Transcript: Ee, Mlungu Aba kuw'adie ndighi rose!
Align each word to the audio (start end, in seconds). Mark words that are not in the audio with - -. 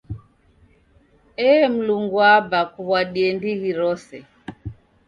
Ee, 1.47 1.61
Mlungu 1.73 2.17
Aba 2.33 2.61
kuw'adie 2.73 3.29
ndighi 3.35 3.69
rose! 3.79 4.17